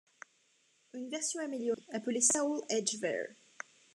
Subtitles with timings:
[0.95, 3.35] Une version améliorée appelée Soul Edge Ver.